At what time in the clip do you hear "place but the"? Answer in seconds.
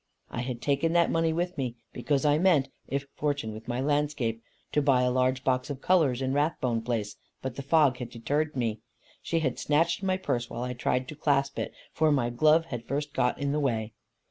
6.81-7.61